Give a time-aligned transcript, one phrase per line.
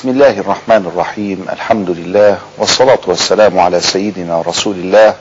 [0.00, 1.46] بسم الله الرحمن الرحيم.
[1.52, 5.16] الحمد لله والصلاة والسلام على سيدنا رسول الله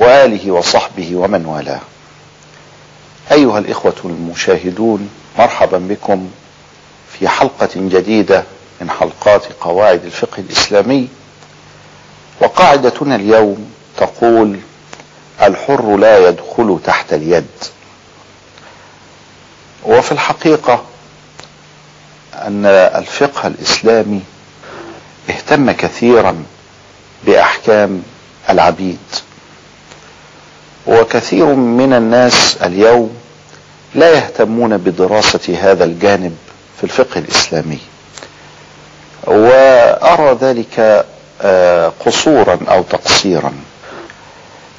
[0.00, 1.80] وآله وصحبه ومن والاه.
[3.32, 6.30] أيها الإخوة المشاهدون مرحبا بكم
[7.12, 8.44] في حلقة جديدة
[8.80, 11.08] من حلقات قواعد الفقه الإسلامي.
[12.40, 14.60] وقاعدتنا اليوم تقول
[15.42, 17.46] الحر لا يدخل تحت اليد.
[19.84, 20.84] وفي الحقيقة
[22.34, 24.20] أن الفقه الإسلامي
[25.30, 26.44] اهتم كثيرا
[27.26, 28.02] بأحكام
[28.50, 28.98] العبيد
[30.86, 33.16] وكثير من الناس اليوم
[33.94, 36.36] لا يهتمون بدراسة هذا الجانب
[36.78, 37.78] في الفقه الإسلامي.
[39.26, 41.06] وأرى ذلك
[42.06, 43.52] قصورا أو تقصيرا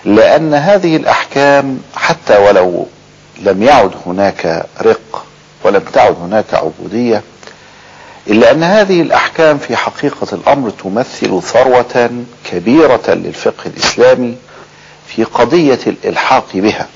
[0.05, 2.88] لأن هذه الأحكام حتى ولو
[3.40, 5.26] لم يعد هناك رق
[5.63, 7.23] ولم تعد هناك عبودية
[8.27, 14.35] إلا أن هذه الأحكام في حقيقة الأمر تمثل ثروة كبيرة للفقه الإسلامي
[15.07, 16.87] في قضية الإلحاق بها.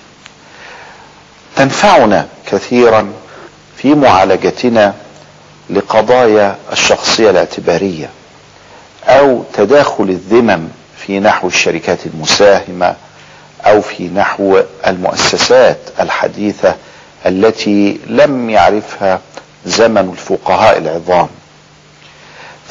[1.56, 3.14] تنفعنا كثيرا
[3.78, 4.94] في معالجتنا
[5.70, 8.10] لقضايا الشخصية الاعتبارية
[9.06, 12.96] أو تداخل الذمم في نحو الشركات المساهمة
[13.66, 16.76] أو في نحو المؤسسات الحديثة
[17.26, 19.22] التي لم يعرفها
[19.66, 21.28] زمن الفقهاء العظام.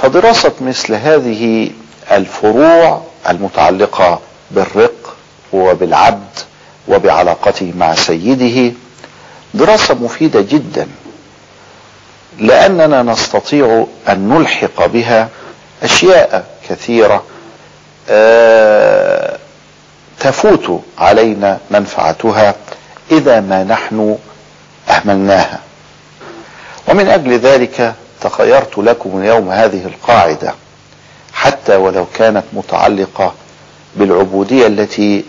[0.02, 1.70] فدراسة مثل هذه
[2.12, 4.20] الفروع المتعلقة
[4.50, 5.16] بالرق
[5.52, 6.38] وبالعبد
[6.88, 8.72] وبعلاقته مع سيده
[9.54, 10.88] دراسة مفيدة جدا
[12.38, 15.28] لأننا نستطيع أن نلحق بها
[15.82, 17.22] أشياء كثيرة
[20.20, 22.54] تفوت علينا منفعتها
[23.10, 24.18] إذا ما نحن
[24.90, 25.60] أهملناها.
[26.94, 30.54] ومن أجل ذلك تخيرت لكم اليوم هذه القاعدة
[31.32, 33.34] حتى ولو كانت متعلقة
[33.96, 35.24] بالعبودية التي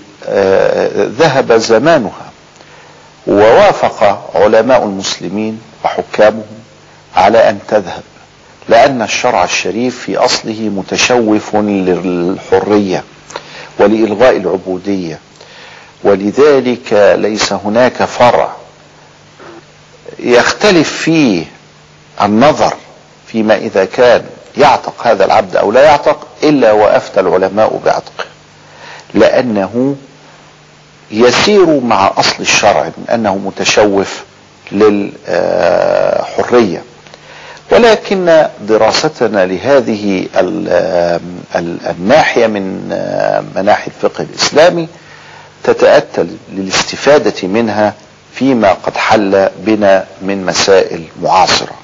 [1.19, 2.31] ذهب زمانها
[3.27, 6.59] ووافق علماء المسلمين وحكامهم
[7.15, 8.03] على أن تذهب
[8.69, 13.03] لأن الشرع الشريف في أصله متشوف للحرية
[13.79, 15.19] ولإلغاء العبودية
[16.03, 18.49] ولذلك ليس هناك فرع
[20.19, 21.54] يختلف فيه
[22.21, 22.73] النظر
[23.27, 24.23] فيما إذا كان
[24.57, 28.25] يعتق هذا العبد أو لا يعتق إلا وأفتى العلماء بعتقه.
[29.13, 29.95] لأنه
[31.11, 34.23] يسير مع أصل الشرع من أنه متشوف
[34.71, 35.63] للحرية.
[37.71, 40.27] ولكن دراستنا لهذه
[41.89, 42.87] الناحية من
[43.55, 44.87] مناحي الفقه الإسلامي
[45.63, 47.93] تتأتى للاستفادة منها
[48.33, 51.74] فيما قد حل بنا من مسائل معاصرة.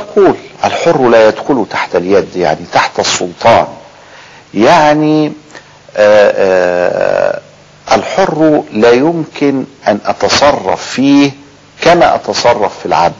[0.00, 0.34] نقول
[0.64, 3.66] الحر لا يدخل تحت اليد يعني تحت السلطان.
[4.54, 5.32] يعني
[5.96, 7.40] آآ آآ
[7.92, 11.30] الحر لا يمكن أن أتصرف فيه
[11.82, 13.14] كما أتصرف في العبد.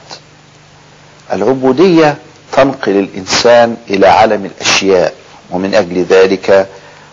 [1.32, 2.16] العبودية
[2.52, 5.14] تنقل الإنسان إلى عالم الأشياء
[5.50, 6.66] ومن أجل ذلك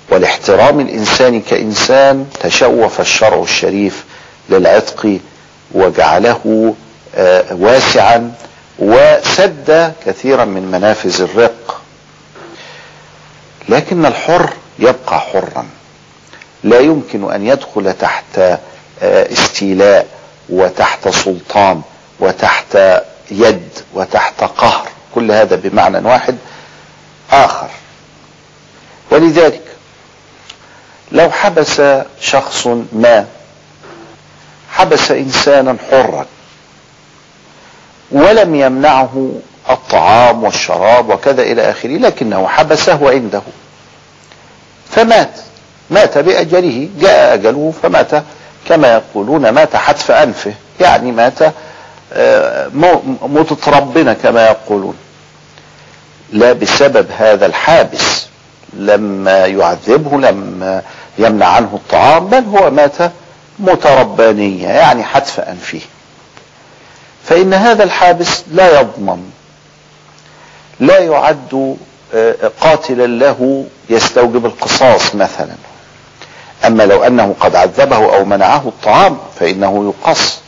[0.09, 4.03] ولاحترام الإنسان كإنسان تشوف الشرع الشريف
[4.49, 5.19] للعتق
[5.71, 6.73] وجعله
[7.51, 8.31] واسعا
[8.79, 11.81] وسد كثيرا من منافذ الرق.
[13.69, 15.67] لكن الحر يبقى حرا.
[16.63, 18.59] لا يمكن أن يدخل تحت
[19.01, 20.07] استيلاء
[20.49, 21.81] وتحت سلطان
[22.19, 22.77] وتحت
[23.31, 24.87] يد وتحت قهر.
[25.15, 26.37] كل هذا بمعنى واحد
[27.31, 27.69] آخر.
[29.11, 29.61] ولذلك
[31.11, 31.81] لو حبس
[32.21, 33.25] شخص ما
[34.71, 36.25] حبس انسانا حرا
[38.11, 39.31] ولم يمنعه
[39.69, 43.41] الطعام والشراب وكذا إلى آخره لكنه حبسه عنده.
[44.89, 45.31] فمات.
[45.89, 46.89] مات بأجله.
[46.99, 48.11] جاء أجله فمات.
[48.69, 50.53] كما يقولون مات حتف أنفه.
[50.79, 51.53] يعني مات
[53.21, 54.95] متطربنا كما يقولون.
[56.33, 58.25] لا بسبب هذا الحابس.
[58.73, 60.81] لم يعذبه لم
[61.17, 63.11] يمنع عنه الطعام بل هو مات
[63.59, 65.81] متربانية يعني حتف أنفه.
[67.27, 69.31] فإن هذا الحابس لا يضمن.
[70.79, 71.77] لا يعد
[72.61, 75.55] قاتلا له يستوجب القصاص مثلا.
[76.65, 80.39] أما لو أنه قد عذبه أو منعه الطعام فإنه يقص.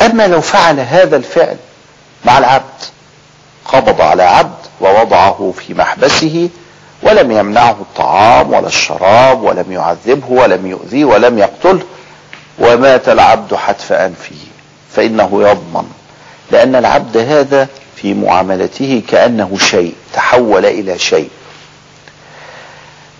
[0.00, 1.56] أما لو فعل هذا الفعل
[2.24, 2.82] مع العبد
[3.64, 6.48] قبض على عبد ووضعه في محبسه
[7.02, 11.82] ولم يمنعه الطعام ولا الشراب ولم يعذبه ولم يؤذيه ولم يقتله
[12.58, 14.36] ومات العبد حتف أنفه.
[14.92, 15.90] فإنه يضمن
[16.50, 21.30] لأن العبد هذا في معاملته كأنه شيء تحول إلى شيء.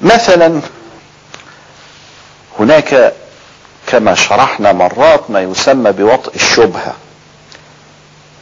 [0.03, 0.61] مثلا
[2.59, 3.13] هناك
[3.87, 6.95] كما شرحنا مرات ما يسمى بوطء الشبهة.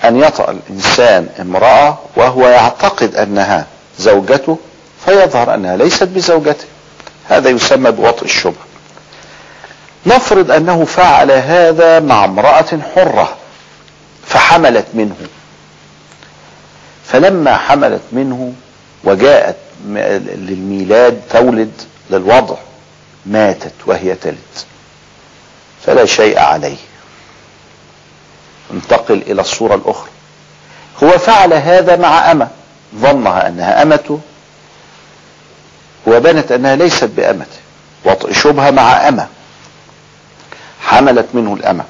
[0.04, 3.66] أن يطأ الإنسان امرأة وهو يعتقد أنها
[3.98, 4.58] زوجته
[5.04, 6.64] فيظهر أنها ليست بزوجته.
[7.24, 8.65] هذا يسمى بوطء الشبهة.
[10.06, 13.36] نفرض أنه فعل هذا مع امرأة حرة
[14.26, 15.16] فحملت منه.
[17.04, 18.52] فلما حملت منه
[19.04, 19.56] وجاءت
[19.86, 21.72] للميلاد تولد
[22.10, 22.56] للوضع
[23.26, 24.36] ماتت وهي تلد.
[25.86, 26.76] فلا شيء عليه.
[28.72, 30.10] انتقل إلى الصورة الأخرى.
[31.02, 32.48] هو فعل هذا مع أمة.
[32.96, 34.20] ظنها أنها أمته.
[36.06, 37.58] وبنت أنها ليست بأمته.
[38.04, 39.26] وطئ شبهة مع أمة.
[40.86, 41.84] حملت منه الأمة.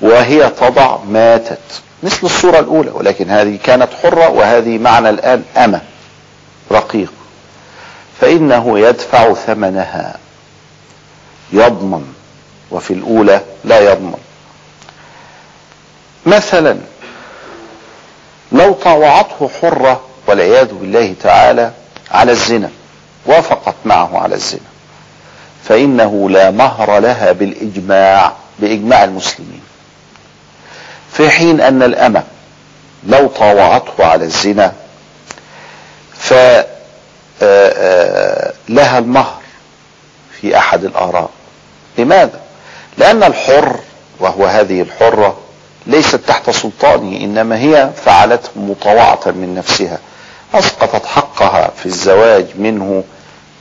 [0.00, 1.58] وهي تضع ماتت.
[2.02, 5.80] مثل الصورة الأولى ولكن هذه كانت حرة وهذه معنى الآن أمة.
[6.72, 7.12] رقيق.
[8.20, 10.16] فإنه يدفع ثمنها.
[11.52, 12.14] يضمن.
[12.70, 14.18] وفي الأولى لا يضمن.
[16.26, 16.78] مثلا
[18.52, 21.70] لو طاوعته حرة والعياذ بالله تعالى
[22.10, 22.70] على الزنا.
[23.26, 24.75] وافقت معه على الزنا.
[25.68, 29.60] فإنه لا مهر لها بالإجماع بإجماع المسلمين.
[31.12, 32.22] في حين أن الأمة
[33.06, 34.72] لو طاوعته على الزنا
[36.18, 36.64] فلها
[38.98, 39.36] المهر
[40.40, 41.30] في أحد الآراء.
[41.98, 42.40] لماذا؟
[42.98, 43.80] لأن الحر
[44.20, 45.38] وهو هذه الحرة
[45.86, 49.98] ليست تحت سلطانه إنما هي فعلته مطوعة من نفسها.
[50.54, 53.04] أسقطت حقها في الزواج منه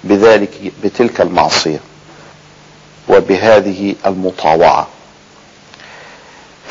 [0.04, 0.50] بذلك
[0.84, 1.80] بتلك المعصية.
[3.10, 4.88] وبهذه المطاوعة.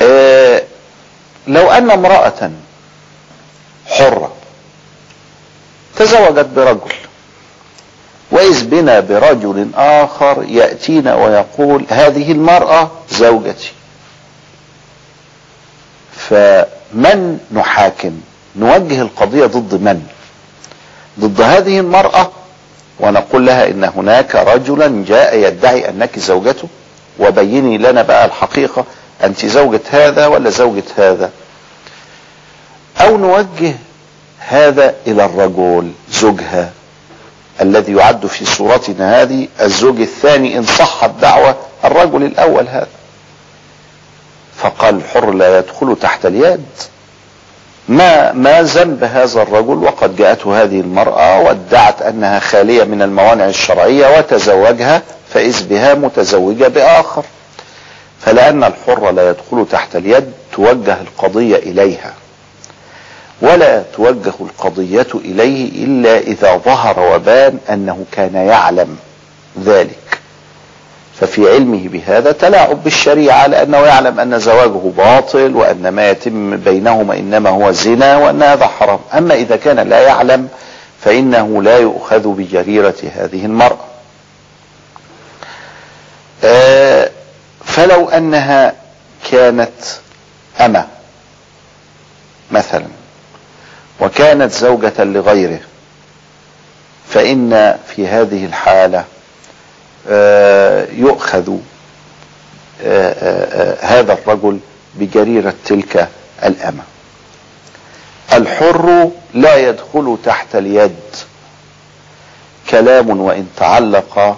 [0.01, 0.63] آه
[1.47, 2.51] لو أن امرأة
[3.87, 4.31] حرة
[5.95, 6.93] تزوجت برجل
[8.31, 13.71] وإذ بنا برجل آخر يأتينا ويقول هذه المرأة زوجتي.
[16.29, 18.21] فمن نحاكم؟
[18.55, 20.07] نوجه القضية ضد من؟
[21.19, 22.31] ضد هذه المرأة
[22.99, 26.67] ونقول لها إن هناك رجلا جاء يدعي أنك زوجته
[27.19, 28.85] وبيني لنا بقى الحقيقة
[29.23, 31.31] أنت زوجة هذا ولا زوجة هذا؟
[33.01, 33.75] أو نوجه
[34.39, 36.71] هذا إلى الرجل زوجها
[37.61, 41.55] الذي يعد في صورتنا هذه الزوج الثاني إن صحت دعوة
[41.85, 42.87] الرجل الأول هذا.
[44.57, 46.65] فقال الحر لا يدخل تحت اليد.
[47.89, 54.17] ما ما ذنب هذا الرجل وقد جاءته هذه المرأة وادعت أنها خالية من الموانع الشرعية
[54.17, 55.01] وتزوجها
[55.33, 57.23] فإذ بها متزوجة بآخر.
[58.21, 62.13] فلأن الحر لا يدخل تحت اليد توجه القضية إليها.
[63.41, 68.97] ولا توجه القضية إليه إلا إذا ظهر وبان أنه كان يعلم
[69.63, 70.14] ذلك.
[71.21, 77.49] ففي علمه بهذا تلاعب بالشريعة لأنه يعلم أن زواجه باطل وأن ما يتم بينهما إنما
[77.49, 78.99] هو زنا وأن هذا حرام.
[79.17, 80.47] أما إذا كان لا يعلم
[81.01, 83.85] فإنه لا يؤخذ بجريرة هذه المرأة.
[86.43, 87.09] آه
[87.65, 88.73] فلو أنها
[89.31, 89.71] كانت
[90.61, 90.87] أمة
[92.51, 92.85] مثلا
[93.99, 95.59] وكانت زوجة لغيره
[97.09, 99.03] فإن في هذه الحالة
[100.91, 101.57] يؤخذ
[103.81, 104.59] هذا الرجل
[104.95, 106.09] بجريرة تلك
[106.43, 106.83] الأمة.
[108.33, 110.95] الحر لا يدخل تحت اليد.
[112.69, 114.37] كلام وإن تعلق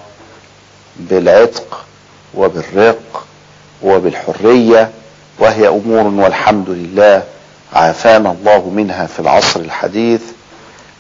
[0.95, 1.85] بالعتق
[2.33, 3.25] وبالرق
[3.83, 4.91] وبالحرية
[5.39, 7.23] وهي أمور والحمد لله
[7.73, 10.21] عافانا الله منها في العصر الحديث.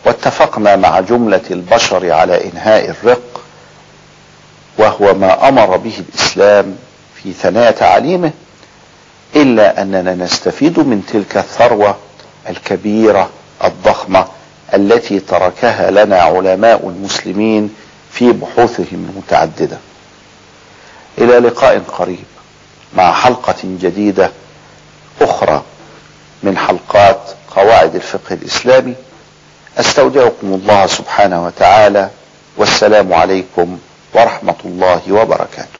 [0.05, 3.16] واتفقنا مع جملة البشر على إنهاء الرق
[5.17, 6.75] ما أمر به الإسلام
[7.15, 8.31] في ثنايا تعاليمه
[9.35, 11.97] إلا أننا نستفيد من تلك الثروة
[12.49, 13.29] الكبيرة
[13.63, 14.27] الضخمة
[14.73, 17.75] التي تركها لنا علماء المسلمين
[18.11, 19.77] في بحوثهم المتعددة.
[21.17, 22.25] إلى لقاء قريب
[22.93, 24.31] مع حلقة جديدة
[25.21, 25.63] أخرى
[26.43, 27.19] من حلقات
[27.55, 28.93] قواعد الفقه الإسلامي.
[29.77, 32.09] أستودعكم الله سبحانه وتعالى
[32.57, 33.77] والسلام عليكم
[34.17, 35.76] ورحمة الله وبركاته.